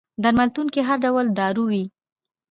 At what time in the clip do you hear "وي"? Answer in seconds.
1.71-1.83